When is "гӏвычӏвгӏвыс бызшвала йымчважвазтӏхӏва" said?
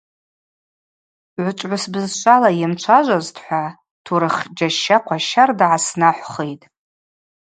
1.35-3.65